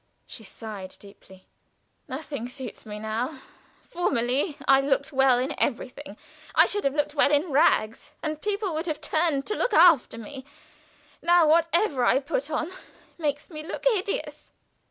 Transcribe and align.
(She 0.25 0.43
sighed 0.43 0.95
deeply.) 0.97 1.45
"Nothing 2.07 2.49
suits 2.49 2.87
me 2.87 2.97
now. 2.97 3.39
Formerly 3.83 4.57
I 4.67 4.81
looked 4.81 5.13
well 5.13 5.37
in 5.37 5.53
everything. 5.59 6.17
I 6.55 6.65
should 6.65 6.85
have 6.85 6.95
looked 6.95 7.13
well 7.13 7.31
in 7.31 7.51
rags, 7.51 8.09
and 8.23 8.41
people 8.41 8.73
would 8.73 8.87
have 8.87 8.99
turned 8.99 9.45
to 9.45 9.53
look 9.55 9.75
after 9.75 10.17
me. 10.17 10.43
Now, 11.21 11.47
whatever 11.47 12.03
I 12.03 12.19
put 12.19 12.49
on 12.49 12.71
makes 13.19 13.51
me 13.51 13.61
look 13.61 13.85
hideous." 13.85 14.49